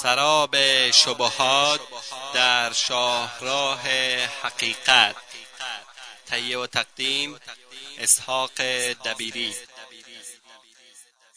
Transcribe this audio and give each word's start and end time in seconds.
سراب 0.00 0.54
شبهات 0.92 1.80
در 2.34 2.70
شاهراه 2.72 3.80
حقیقت. 4.42 5.16
تهیه 6.26 6.58
و 6.58 6.66
تقدیم 6.66 7.30
اسحاق 8.02 8.50
دبیری. 9.06 9.50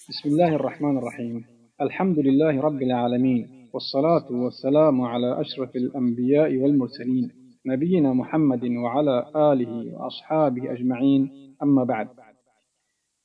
بسم 0.10 0.30
الله 0.30 0.54
الرحمن 0.54 0.98
الرحیم. 0.98 1.48
الحمد 1.82 2.20
لله 2.20 2.62
رب 2.62 2.82
العالمين 2.82 3.70
والصلاة 3.74 4.32
والسلام 4.32 5.02
على 5.02 5.42
أشرف 5.42 5.76
الأنبياء 5.76 6.58
والمرسلين 6.58 7.32
نبينا 7.66 8.14
محمد 8.14 8.64
وعلى 8.64 9.32
آله 9.36 9.94
وأصحابه 9.94 10.74
أجمعين 10.74 11.22
أما 11.64 11.86
بعد. 11.86 12.08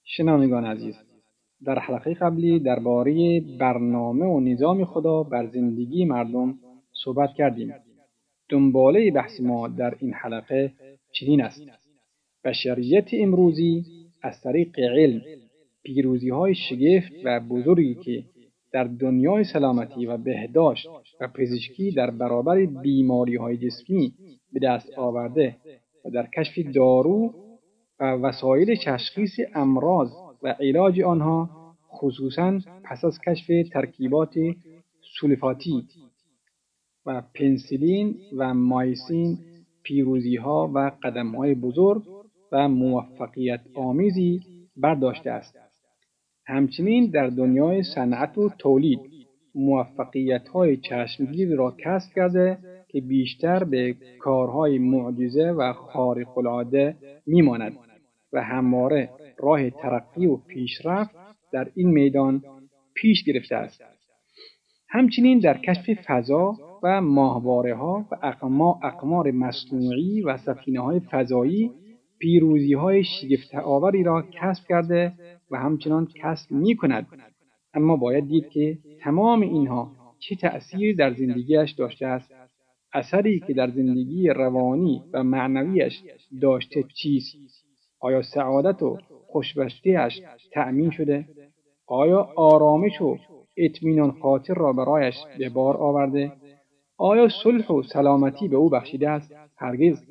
شنوندگان 0.05 0.65
عزیز 0.65 1.10
در 1.65 1.79
حلقه 1.79 2.15
قبلی 2.15 2.59
درباره 2.59 3.41
برنامه 3.41 4.27
و 4.27 4.41
نظام 4.41 4.85
خدا 4.85 5.23
بر 5.23 5.47
زندگی 5.47 6.05
مردم 6.05 6.55
صحبت 7.05 7.31
کردیم. 7.35 7.75
دنباله 8.49 9.11
بحث 9.11 9.41
ما 9.41 9.69
در 9.69 9.95
این 9.99 10.13
حلقه 10.13 10.73
چنین 11.13 11.43
است. 11.43 11.63
بشریت 12.45 13.09
امروزی 13.13 13.85
از 14.23 14.41
طریق 14.43 14.79
علم 14.79 15.21
پیروزی 15.83 16.31
های 16.31 16.55
شگفت 16.55 17.13
و 17.25 17.41
بزرگی 17.41 17.95
که 17.95 18.25
در 18.73 18.85
دنیای 18.85 19.45
سلامتی 19.45 20.07
و 20.07 20.17
بهداشت 20.17 20.89
و 21.21 21.29
پزشکی 21.29 21.91
در 21.91 22.11
برابر 22.11 22.65
بیماری 22.65 23.37
های 23.37 23.57
جسمی 23.57 24.13
به 24.53 24.61
دست 24.63 24.99
آورده 24.99 25.57
و 26.05 26.11
در 26.11 26.27
کشف 26.37 26.59
دارو 26.75 27.35
و 28.01 28.05
وسایل 28.05 28.77
تشخیص 28.85 29.41
امراض 29.55 30.09
و 30.43 30.49
علاج 30.49 31.01
آنها 31.01 31.51
خصوصا 31.93 32.61
پس 32.85 33.05
از 33.05 33.19
کشف 33.27 33.69
ترکیبات 33.73 34.35
سولفاتی 35.21 35.87
و 37.07 37.23
پنسیلین 37.35 38.17
و 38.37 38.55
مایسین 38.55 39.39
پیروزی 39.83 40.37
ها 40.37 40.71
و 40.75 40.93
قدم 41.03 41.35
های 41.37 41.55
بزرگ 41.55 42.03
و 42.53 42.69
موفقیت 42.69 43.61
آمیزی 43.75 44.41
برداشته 44.77 45.31
است. 45.31 45.57
همچنین 46.47 47.11
در 47.11 47.27
دنیای 47.27 47.83
صنعت 47.83 48.39
و 48.39 48.51
تولید 48.59 49.01
موفقیت 49.55 50.49
های 50.49 50.77
چشمگیر 50.77 51.57
را 51.57 51.77
کسب 51.85 52.15
کرده 52.15 52.59
که 52.89 53.01
بیشتر 53.01 53.65
به 53.65 53.97
کارهای 54.21 54.79
معجزه 54.79 55.51
و 55.51 55.73
خارق 55.73 56.39
العاده 56.39 56.97
میماند 57.27 57.77
و 58.33 58.43
همواره 58.43 59.11
راه 59.43 59.71
ترقی 59.71 60.27
و 60.27 60.37
پیشرفت 60.37 61.15
در 61.53 61.69
این 61.75 61.91
میدان 61.91 62.43
پیش 62.95 63.25
گرفته 63.25 63.57
است. 63.57 63.83
همچنین 64.89 65.39
در 65.39 65.59
کشف 65.59 65.91
فضا 66.07 66.55
و 66.83 67.01
ماهواره 67.01 67.75
ها 67.75 68.07
و 68.11 68.17
اقمار 68.83 69.31
مصنوعی 69.31 70.23
و 70.23 70.39
سفینه 70.39 70.81
های 70.81 71.01
فضایی 71.01 71.71
پیروزی 72.19 72.75
های 72.75 73.05
شگفت 73.05 73.55
آوری 73.55 74.03
را 74.03 74.23
کسب 74.23 74.65
کرده 74.69 75.13
و 75.51 75.59
همچنان 75.59 76.09
کسب 76.15 76.53
می 76.53 76.77
کند. 76.77 77.07
اما 77.75 77.97
باید 77.97 78.29
دید 78.29 78.49
که 78.49 78.79
تمام 79.01 79.41
اینها 79.41 79.93
چه 80.19 80.37
تأثیر 80.37 80.97
در 80.97 81.15
زندگیش 81.15 81.71
داشته 81.71 82.07
است 82.07 82.33
اثری 82.93 83.41
که 83.47 83.55
در 83.55 83.71
زندگی 83.71 84.29
روانی 84.29 85.03
و 85.13 85.25
معنویش 85.25 86.03
داشته 86.43 86.85
چیست 87.03 87.37
آیا 88.01 88.23
سعادت 88.23 88.83
و 88.83 88.99
خوشبختیش 89.33 90.21
تأمین 90.53 90.91
شده. 90.91 91.25
آیا 91.87 92.29
آرامش 92.37 93.01
و 93.01 93.19
اطمینان 93.57 94.11
خاطر 94.11 94.55
را 94.55 94.73
برایش 94.73 95.17
به 95.39 95.49
بار 95.49 95.77
آورده؟ 95.77 96.33
آیا 96.99 97.29
صلح 97.43 97.67
و 97.67 97.83
سلامتی 97.83 98.49
به 98.49 98.57
او 98.57 98.69
بخشیده 98.69 99.11
است 99.11 99.35
هرگز؟ 99.57 100.03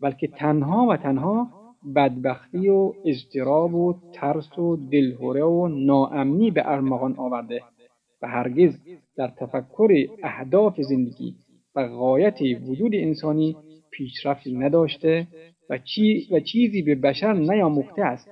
بلکه 0.00 0.26
تنها 0.26 0.86
و 0.86 0.96
تنها 0.96 1.48
بدبختی 1.96 2.68
و 2.68 2.92
اضطراب 3.04 3.74
و 3.74 3.94
ترس 4.12 4.58
و 4.58 4.76
دلهوره 4.76 5.44
و 5.44 5.68
ناامنی 5.68 6.50
به 6.50 6.62
ارمغان 6.64 7.14
آورده 7.18 7.60
و 8.22 8.28
هرگز 8.28 8.78
در 9.16 9.28
تفکر 9.28 10.06
اهداف 10.22 10.80
زندگی 10.80 11.34
و 11.74 11.88
غایت 11.88 12.38
وجود 12.68 12.94
انسانی 12.94 13.56
پیشرفتی 13.90 14.54
نداشته 14.54 15.26
و, 15.70 15.78
چی 15.78 16.28
و 16.30 16.40
چیزی 16.40 16.82
به 16.82 16.94
بشر 16.94 17.32
نیاموخته 17.32 18.02
است 18.02 18.30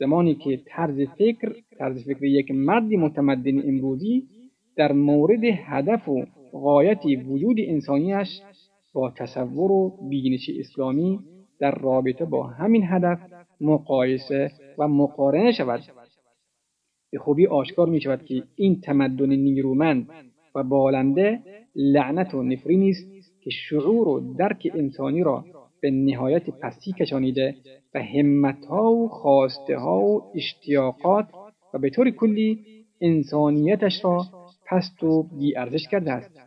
زمانی 0.00 0.34
که 0.34 0.60
طرز 0.66 1.00
فکر 1.00 1.54
طرز 1.78 2.04
فکر 2.04 2.24
یک 2.24 2.50
مردی 2.50 2.96
متمدن 2.96 3.68
امروزی 3.68 4.26
در 4.76 4.92
مورد 4.92 5.44
هدف 5.44 6.08
و 6.08 6.24
غایت 6.52 7.00
وجود 7.26 7.56
انسانیش 7.58 8.40
با 8.92 9.10
تصور 9.10 9.72
و 9.72 10.08
بینش 10.08 10.50
اسلامی 10.58 11.20
در 11.58 11.70
رابطه 11.70 12.24
با 12.24 12.46
همین 12.46 12.82
هدف 12.86 13.18
مقایسه 13.60 14.50
و 14.78 14.88
مقارنه 14.88 15.52
شود. 15.52 15.80
به 17.12 17.18
خوبی 17.18 17.46
آشکار 17.46 17.88
می 17.88 18.00
شود 18.00 18.24
که 18.24 18.42
این 18.56 18.80
تمدن 18.80 19.28
نیرومند 19.28 20.08
و 20.54 20.62
بالنده 20.62 21.40
لعنت 21.74 22.34
و 22.34 22.42
نفرینی 22.42 22.90
است 22.90 23.06
که 23.40 23.50
شعور 23.50 24.08
و 24.08 24.34
درک 24.34 24.70
انسانی 24.74 25.22
را 25.22 25.44
به 25.82 25.90
نهایت 25.90 26.50
پستی 26.50 26.92
کشانیده 26.92 27.54
و 27.94 28.02
همتها 28.02 28.92
و 28.92 29.08
خواسته 29.08 29.76
ها 29.78 30.00
و 30.00 30.22
اشتیاقات 30.34 31.26
و 31.74 31.78
به 31.78 31.90
طور 31.90 32.10
کلی 32.10 32.58
انسانیتش 33.00 34.04
را 34.04 34.24
پست 34.66 35.02
و 35.02 35.22
بیارزش 35.22 35.88
کرده 35.88 36.12
است. 36.12 36.40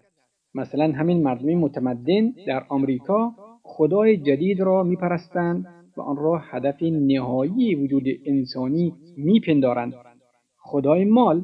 مثلا 0.56 0.92
همین 0.92 1.24
مردم 1.24 1.50
متمدن 1.50 2.34
در 2.48 2.64
آمریکا 2.70 3.32
خدای 3.64 4.18
جدید 4.18 4.62
را 4.62 4.84
میپرستند 4.84 5.66
و 5.98 6.02
آن 6.02 6.18
را 6.18 6.38
هدف 6.38 6.84
نهایی 6.84 7.76
وجود 7.76 8.04
انسانی 8.26 8.94
میپندارند. 9.18 9.94
خدای 10.58 11.06
مال 11.06 11.44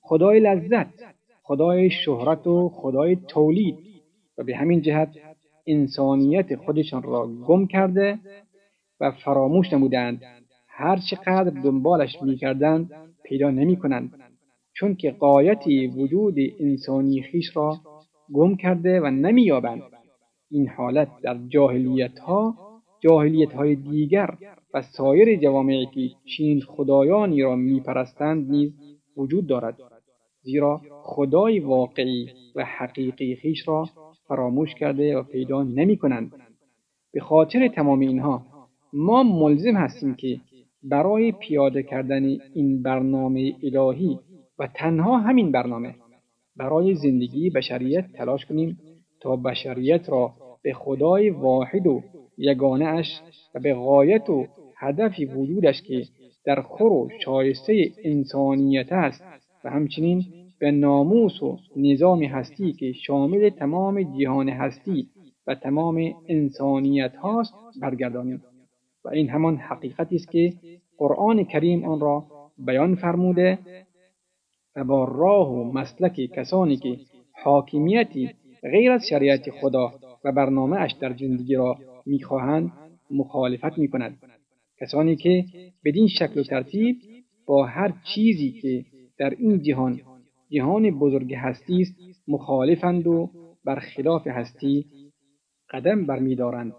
خدای 0.00 0.40
لذت 0.40 1.14
خدای 1.42 1.90
شهرت 1.90 2.46
و 2.46 2.68
خدای 2.68 3.16
تولید 3.28 3.76
و 4.38 4.44
به 4.44 4.56
همین 4.56 4.80
جهت 4.80 5.08
انسانیت 5.66 6.56
خودشان 6.56 7.02
را 7.02 7.26
گم 7.46 7.66
کرده 7.66 8.18
و 9.00 9.10
فراموش 9.10 9.72
نمودند. 9.72 10.22
هر 10.68 10.96
چقدر 11.10 11.50
دنبالش 11.64 12.22
می‌کردند 12.22 12.90
پیدا 13.24 13.50
نمی 13.50 13.76
کنند 13.76 14.14
چون 14.72 14.94
که 14.94 15.10
قایتی 15.10 15.86
وجود 15.86 16.34
انسانی 16.60 17.22
خیش 17.22 17.56
را 17.56 17.76
گم 18.32 18.56
کرده 18.56 19.00
و 19.00 19.06
نمییابند. 19.06 19.82
این 20.50 20.68
حالت 20.68 21.08
در 21.22 21.38
جاهلیت 21.48 22.18
ها 22.18 22.54
جاهلیت 23.00 23.52
های 23.52 23.74
دیگر 23.74 24.36
و 24.74 24.82
سایر 24.82 25.36
جوامعی 25.40 25.86
که 25.86 26.00
چین 26.24 26.60
خدایانی 26.60 27.42
را 27.42 27.56
میپرستند 27.56 28.50
نیز 28.50 28.72
وجود 29.16 29.46
دارد. 29.46 29.78
زیرا 30.44 30.80
خدای 31.02 31.60
واقعی 31.60 32.28
و 32.56 32.64
حقیقی 32.64 33.34
خیش 33.34 33.68
را 33.68 33.88
فراموش 34.28 34.74
کرده 34.74 35.18
و 35.18 35.22
پیدا 35.22 35.62
نمی 35.62 35.96
کنند. 35.96 36.32
به 37.12 37.20
خاطر 37.20 37.68
تمام 37.68 38.00
اینها 38.00 38.46
ما 38.92 39.22
ملزم 39.22 39.76
هستیم 39.76 40.14
که 40.14 40.40
برای 40.82 41.32
پیاده 41.32 41.82
کردن 41.82 42.24
این 42.54 42.82
برنامه 42.82 43.52
الهی 43.62 44.18
و 44.58 44.68
تنها 44.74 45.18
همین 45.18 45.52
برنامه 45.52 45.94
برای 46.56 46.94
زندگی 46.94 47.50
بشریت 47.50 48.12
تلاش 48.12 48.46
کنیم 48.46 48.78
تا 49.20 49.36
بشریت 49.36 50.08
را 50.08 50.32
به 50.62 50.72
خدای 50.72 51.30
واحد 51.30 51.86
و 51.86 52.02
یگانه 52.38 52.84
اش 52.84 53.20
و 53.54 53.60
به 53.60 53.74
غایت 53.74 54.30
و 54.30 54.46
هدف 54.76 55.12
وجودش 55.36 55.82
که 55.82 56.04
در 56.44 56.62
خور 56.62 56.92
و 56.92 57.08
شایسته 57.24 57.92
انسانیت 58.04 58.92
است 58.92 59.24
و 59.64 59.70
همچنین 59.70 60.24
به 60.58 60.70
ناموس 60.70 61.42
و 61.42 61.58
نظام 61.76 62.22
هستی 62.22 62.72
که 62.72 62.92
شامل 62.92 63.50
تمام 63.50 64.18
جهان 64.20 64.48
هستی 64.48 65.08
و 65.46 65.54
تمام 65.54 66.14
انسانیت 66.28 67.16
هاست 67.16 67.54
برگردانیم. 67.80 68.42
و 69.04 69.08
این 69.08 69.30
همان 69.30 69.56
حقیقتی 69.56 70.16
است 70.16 70.30
که 70.30 70.52
قرآن 70.98 71.44
کریم 71.44 71.84
آن 71.84 72.00
را 72.00 72.26
بیان 72.58 72.94
فرموده 72.94 73.58
و 74.76 74.84
با 74.84 75.04
راه 75.04 75.52
و 75.52 75.72
مسلک 75.72 76.14
کسانی 76.14 76.76
که 76.76 76.96
حاکمیتی 77.44 78.30
غیر 78.62 78.90
از 78.92 79.06
شریعت 79.08 79.50
خدا 79.50 79.92
و 80.24 80.32
برنامه 80.32 80.76
اش 80.76 80.92
در 80.92 81.16
زندگی 81.16 81.54
را 81.54 81.76
می‌خواهند 82.06 82.72
مخالفت 83.10 83.78
می‌کند. 83.78 84.18
کسانی 84.80 85.16
که 85.16 85.44
بدین 85.84 86.08
شکل 86.08 86.40
و 86.40 86.42
ترتیب 86.42 86.96
با 87.46 87.66
هر 87.66 87.92
چیزی 88.14 88.50
که 88.62 88.84
در 89.18 89.30
این 89.30 89.62
جهان 89.62 90.00
جهان 90.50 90.90
بزرگ 90.90 91.34
هستی 91.34 91.82
است 91.82 91.94
مخالفند 92.28 93.06
و 93.06 93.30
بر 93.64 93.78
خلاف 93.78 94.26
هستی 94.26 94.86
قدم 95.70 96.06
برمیدارند. 96.06 96.72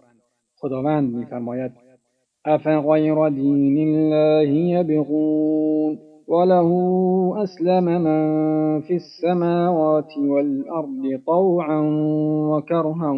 خداوند 0.58 1.16
میفرماید 1.16 1.72
افغیر 2.46 3.30
دین 3.30 3.78
الله 3.88 4.50
یبغون 4.50 5.98
وله 6.28 6.70
أسلم 7.44 7.84
من 7.84 8.82
في 8.82 8.94
السماوات 8.94 10.18
والأرض 10.18 11.22
طوعا 11.26 11.82
وكرها 12.52 13.12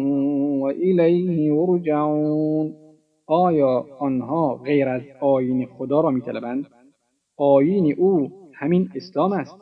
وإليه 0.62 1.46
يرجعون 1.46 2.74
آیا 3.26 3.84
آنها 3.98 4.54
غیر 4.54 4.88
از 4.88 5.02
آین 5.20 5.66
خدا 5.66 6.00
را 6.00 6.10
میطلبند؟ 6.10 6.66
آین 7.36 7.94
او 7.98 8.30
همین 8.58 8.90
اسلام 8.94 9.32
است. 9.32 9.56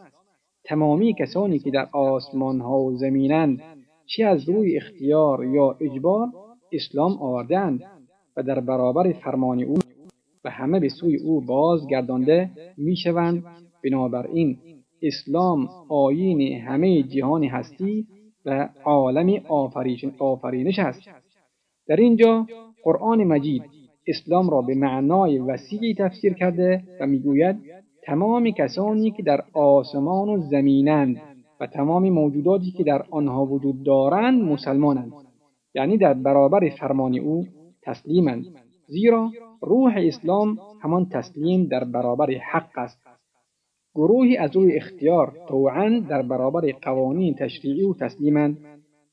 تمامی 0.64 1.14
کسانی 1.14 1.58
که 1.58 1.70
در 1.70 1.88
آسمان 1.93 2.60
ها 2.60 2.78
و 2.78 2.96
زمینند 2.96 3.62
چه 4.06 4.25
از 4.25 4.48
روی 4.48 4.76
اختیار 4.76 5.44
یا 5.44 5.76
اجبار 5.81 6.28
اسلام 6.72 7.12
آوردند 7.12 7.82
و 8.37 8.43
در 8.43 8.60
برابر 8.60 9.12
فرمان 9.12 9.62
او 9.62 9.75
و 10.44 10.50
همه 10.50 10.81
به 10.81 10.88
سوی 10.88 11.16
او 11.16 11.40
بازگردانده 11.40 12.50
می‌شوند. 12.76 13.44
بنابراین 13.84 14.58
اسلام 15.02 15.69
آیین 15.88 16.60
همه 16.60 17.02
جهان 17.02 17.44
هستی 17.44 18.06
و 18.44 18.69
عالم 18.84 19.40
آفرینش 20.19 20.78
است. 20.78 21.00
در 21.88 21.96
اینجا 21.96 22.46
قرآن 22.84 23.25
مجید 23.25 23.62
اسلام 24.06 24.50
را 24.50 24.62
به 24.62 24.75
معنای 24.75 25.38
وسیعی 25.38 25.94
تفسیر 25.94 26.32
کرده 26.34 26.82
و 27.00 27.06
می‌گوید 27.06 27.56
تمام 28.06 28.50
کسانی 28.50 29.11
که 29.11 29.23
در 29.23 29.44
آسمان 29.53 30.29
و 30.29 30.41
زمینند 30.41 31.20
و 31.61 31.67
تمام 31.67 32.11
موجوداتی 32.11 32.70
که 32.70 32.85
در 32.85 33.03
آنها 33.11 33.44
وجود 33.47 33.82
دارند 33.82 34.43
مسلمانند. 34.43 35.12
یعنی 35.75 35.99
در 35.99 36.14
برابر 36.14 36.69
فرمان 36.69 37.19
او 37.19 37.47
تسلیمند. 37.82 38.44
زیرا 38.87 39.31
روح 39.62 39.94
اسلام 39.97 40.58
همان 40.82 41.08
تسلیم 41.08 41.64
در 41.64 41.85
برابر 41.85 42.31
حق 42.31 42.79
است. 42.79 42.99
گروهی 43.94 44.37
از 44.37 44.56
روی 44.56 44.76
اختیار 44.76 45.38
طوعا 45.49 46.02
در 46.09 46.23
برابر 46.23 46.73
قوانین 46.82 47.35
تشریعی 47.35 47.82
و 47.82 47.94
تسلیمند 47.94 48.59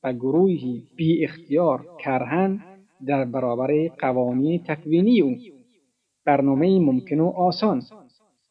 و 0.04 0.12
گروهی 0.12 0.82
بی 0.96 1.24
اختیار 1.24 1.86
کرهن 1.98 2.60
در 3.06 3.24
برابر 3.24 3.88
قوانین 3.88 4.62
تکوینی 4.62 5.20
او. 5.20 5.34
برنامه 6.26 6.80
ممکن 6.80 7.20
و 7.20 7.26
آسان. 7.26 7.82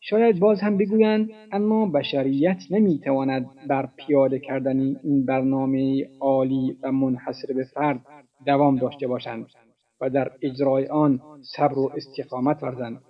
شاید 0.05 0.39
باز 0.39 0.61
هم 0.61 0.77
بگویند 0.77 1.29
اما 1.51 1.85
بشریت 1.85 2.63
نمی‌تواند 2.71 3.45
بر 3.67 3.89
پیاده 3.95 4.39
کردن 4.39 4.79
این 4.79 5.25
برنامه 5.25 6.07
عالی 6.19 6.77
و 6.83 6.91
منحصر 6.91 7.53
به 7.53 7.63
فرد 7.63 8.05
دوام 8.45 8.75
داشته 8.75 9.07
باشند 9.07 9.45
و 10.01 10.09
در 10.09 10.31
اجرای 10.41 10.88
آن 10.88 11.19
صبر 11.55 11.79
و 11.79 11.91
استقامت 11.95 12.63
ورزند. 12.63 13.01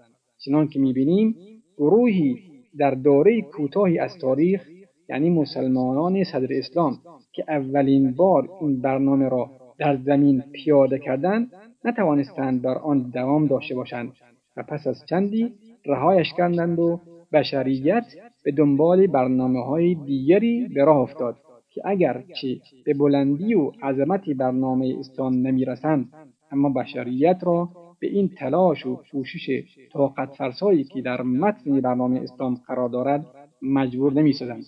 چنان 0.45 0.67
که 0.67 0.79
می‌بینیم 0.79 1.35
گروهی 1.77 2.39
در 2.77 2.91
دوره 2.91 3.41
کوتاهی 3.41 3.99
از 3.99 4.17
تاریخ 4.17 4.69
یعنی 5.09 5.29
مسلمانان 5.29 6.23
صدر 6.23 6.57
اسلام 6.57 6.97
که 7.31 7.45
اولین 7.47 8.11
بار 8.11 8.49
این 8.61 8.81
برنامه 8.81 9.29
را 9.29 9.49
در 9.77 9.95
زمین 9.95 10.43
پیاده 10.51 10.99
کردند 10.99 11.51
نتوانستند 11.85 12.61
بر 12.61 12.77
آن 12.77 13.09
دوام 13.13 13.47
داشته 13.47 13.75
باشند 13.75 14.13
و 14.57 14.63
پس 14.63 14.87
از 14.87 15.05
چندی 15.09 15.53
رهایش 15.85 16.33
کردند 16.33 16.79
و 16.79 16.99
بشریت 17.33 18.05
به 18.43 18.51
دنبال 18.51 19.07
برنامه 19.07 19.65
های 19.65 19.95
دیگری 19.95 20.67
به 20.67 20.83
راه 20.83 20.97
افتاد 20.97 21.37
که 21.69 21.81
اگر 21.85 22.23
چه 22.41 22.59
به 22.85 22.93
بلندی 22.93 23.53
و 23.53 23.71
عظمت 23.83 24.29
برنامه 24.29 24.95
اسلام 24.99 25.33
نمی‌رسند 25.47 26.09
اما 26.51 26.69
بشریت 26.69 27.39
را 27.43 27.69
به 27.99 28.07
این 28.07 28.29
تلاش 28.29 28.85
و 28.85 28.99
کوشش 29.11 29.63
طاقت 29.93 30.29
فرسایی 30.37 30.83
که 30.83 31.01
در 31.01 31.21
متن 31.21 31.81
برنامه 31.81 32.19
اسلام 32.21 32.55
قرار 32.67 32.89
دارد 32.89 33.25
مجبور 33.61 34.13
نمی‌سازند. 34.13 34.63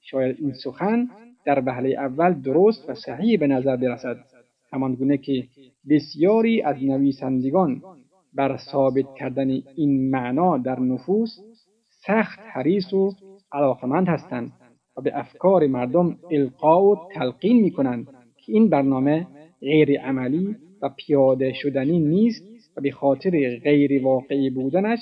شاید 0.00 0.36
این 0.40 0.52
سخن 0.52 1.08
در 1.44 1.62
وهله 1.66 1.88
اول 1.88 2.32
درست 2.32 2.90
و 2.90 2.94
صحیح 2.94 3.38
به 3.38 3.46
نظر 3.46 3.76
برسد 3.76 4.16
همانگونه 4.72 5.18
که 5.18 5.44
بسیاری 5.90 6.62
از 6.62 6.76
نویسندگان 6.84 7.82
بر 8.36 8.56
ثابت 8.56 9.14
کردن 9.18 9.50
این 9.76 10.10
معنا 10.10 10.58
در 10.58 10.80
نفوس 10.80 11.38
سخت 12.06 12.38
حریص 12.52 12.92
و 12.92 13.12
علاقمند 13.52 14.08
هستند 14.08 14.52
و 14.96 15.00
به 15.00 15.18
افکار 15.18 15.66
مردم 15.66 16.18
القا 16.30 16.84
و 16.84 16.96
تلقین 17.14 17.60
می 17.60 17.70
کنند 17.70 18.06
که 18.36 18.52
این 18.52 18.68
برنامه 18.68 19.26
غیر 19.60 20.00
عملی 20.00 20.56
و 20.82 20.90
پیاده 20.96 21.52
شدنی 21.52 21.98
نیست 21.98 22.42
و 22.76 22.80
به 22.80 22.90
خاطر 22.90 23.58
غیر 23.64 24.04
واقعی 24.04 24.50
بودنش 24.50 24.98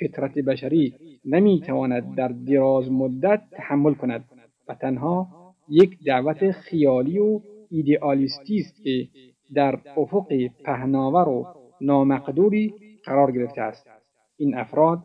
فطرت 0.00 0.34
بشری 0.34 0.94
نمی‌تواند 1.24 2.14
در 2.14 2.28
دراز 2.28 2.92
مدت 2.92 3.42
تحمل 3.52 3.94
کند 3.94 4.24
و 4.68 4.74
تنها 4.74 5.28
یک 5.68 5.90
دعوت 6.06 6.50
خیالی 6.50 7.18
و 7.18 7.40
ایدئالیستی 7.70 8.58
است 8.58 8.82
که 8.84 9.08
در 9.54 9.78
افق 9.96 10.32
پهناور 10.64 11.28
و 11.28 11.61
نامقدوری 11.82 12.74
قرار 13.04 13.32
گرفته 13.32 13.60
است. 13.60 13.86
این 14.36 14.54
افراد 14.54 14.98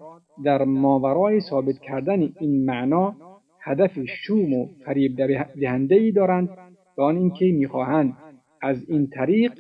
در 0.44 0.64
ماورای 0.64 1.40
ثابت 1.42 1.80
کردن 1.80 2.34
این 2.40 2.66
معنا 2.66 3.16
هدف 3.62 4.00
شوم 4.06 4.54
و 4.54 4.68
فریب 4.86 5.16
دهنده 5.62 6.12
دارند 6.12 6.50
و 6.98 7.02
آن 7.02 7.18
اینکه 7.18 7.46
می‌خواهند 7.46 8.14
از 8.62 8.90
این 8.90 9.08
طریق 9.08 9.52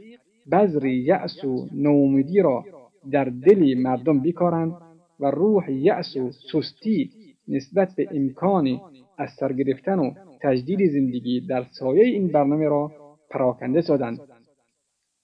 بذر 0.51 0.85
یأس 0.85 1.43
و 1.43 1.67
نومیدی 1.73 2.41
را 2.41 2.63
در 3.11 3.25
دل 3.25 3.73
مردم 3.77 4.19
بیکارند 4.19 4.73
و 5.19 5.31
روح 5.31 5.71
یأس 5.71 6.17
و 6.17 6.31
سستی 6.31 7.09
نسبت 7.47 7.95
به 7.95 8.07
امکان 8.11 8.81
از 9.17 9.29
سر 9.39 9.53
گرفتن 9.53 9.99
و 9.99 10.11
تجدید 10.41 10.91
زندگی 10.91 11.47
در 11.47 11.63
سایه 11.71 12.03
این 12.03 12.27
برنامه 12.27 12.65
را 12.65 12.91
پراکنده 13.29 13.81
سازند. 13.81 14.19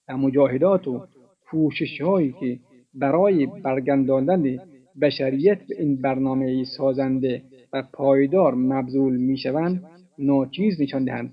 و 0.08 0.16
مجاهدات 0.16 0.88
و 0.88 1.06
کوشش 1.50 2.00
هایی 2.00 2.34
که 2.40 2.58
برای 2.94 3.46
برگرداندن 3.46 4.58
بشریت 5.02 5.58
به 5.68 5.80
این 5.80 5.96
برنامه 6.00 6.64
سازنده 6.64 7.42
و 7.72 7.82
پایدار 7.92 8.54
مبذول 8.54 9.16
می‌شوند 9.16 9.84
ناچیز 10.18 10.80
نشان 10.80 11.04
دهند. 11.04 11.32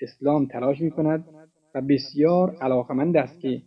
اسلام 0.00 0.46
تلاش 0.46 0.80
می 0.80 0.90
کند 0.90 1.24
و 1.74 1.80
بسیار 1.80 2.56
علاقمند 2.60 3.16
است 3.16 3.40
که 3.40 3.62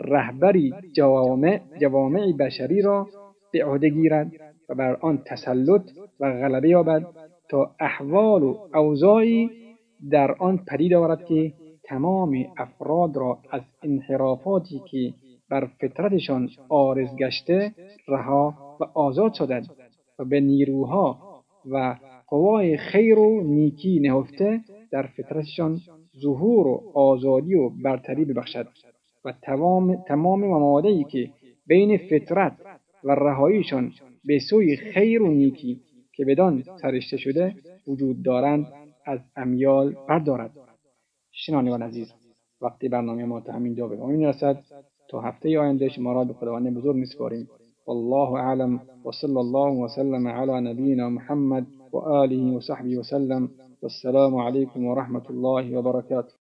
رهبری 0.00 0.74
جوامع, 0.92 1.60
جوامع 1.80 2.32
بشری 2.32 2.82
را 2.82 3.08
به 3.52 3.64
عهده 3.64 3.88
گیرد 3.88 4.32
و 4.68 4.74
بر 4.74 4.96
آن 5.00 5.22
تسلط 5.26 5.90
و 6.20 6.32
غلبه 6.32 6.68
یابد 6.68 7.06
تا 7.48 7.74
احوال 7.80 8.42
و 8.42 8.56
اوضاعی 8.74 9.50
در 10.10 10.32
آن 10.32 10.64
پدید 10.68 10.94
آورد 10.94 11.24
که 11.24 11.52
تمام 11.84 12.44
افراد 12.56 13.16
را 13.16 13.38
از 13.50 13.62
انحرافاتی 13.82 14.82
که 14.90 15.14
بر 15.50 15.66
فطرتشان 15.80 16.50
آرز 16.68 17.16
گشته 17.16 17.74
رها 18.08 18.76
و 18.80 18.84
آزاد 18.84 19.32
شدند 19.34 19.66
و 20.18 20.24
به 20.24 20.40
نیروها 20.40 21.18
و 21.70 21.96
قوای 22.26 22.76
خیر 22.76 23.18
و 23.18 23.42
نیکی 23.42 24.00
نهفته 24.00 24.60
در 24.90 25.06
فطرتشان 25.06 25.80
ظهور 26.20 26.66
و 26.66 26.92
آزادی 26.94 27.54
و 27.54 27.68
برتری 27.68 28.24
ببخشد 28.24 28.68
و 29.24 29.32
تمام, 29.42 29.96
تمام 29.96 30.40
ممادهی 30.40 31.04
که 31.04 31.30
بین 31.66 31.98
فطرت 31.98 32.52
و 33.04 33.10
رهاییشان 33.10 33.92
به 34.24 34.38
سوی 34.38 34.76
خیر 34.76 35.22
و 35.22 35.30
نیکی 35.30 35.80
که 36.12 36.24
بدان 36.24 36.64
سرشته 36.82 37.16
شده 37.16 37.54
وجود 37.86 38.22
دارند 38.22 38.66
از 39.06 39.20
امیال 39.36 39.96
بردارد. 40.08 40.50
شنوندگان 41.32 41.82
عزیز 41.82 42.12
وقتی 42.60 42.88
برنامه 42.88 43.24
ما 43.24 43.40
تا 43.40 43.52
همین 43.52 43.74
جا 43.74 43.88
به 43.88 43.96
پایان 43.96 44.24
رسد 44.24 44.64
تا 45.08 45.20
هفته 45.20 45.58
آینده 45.60 45.88
شما 45.88 46.12
را 46.12 46.24
به 46.24 46.34
خداوند 46.34 46.74
بزرگ 46.74 46.96
میسپاریم 46.96 47.48
والله 47.86 48.30
اعلم. 48.34 48.80
وصلى 49.04 49.38
الله 49.44 49.70
وسلم 49.84 50.28
على 50.28 50.60
نبينا 50.60 51.08
محمد 51.08 51.64
وآله 51.92 52.42
وصحبه 52.56 52.98
وسلم 52.98 53.48
والسلام 53.82 54.36
عليكم 54.36 54.84
ورحمة 54.84 55.26
الله 55.30 55.78
وبركاته 55.78 56.34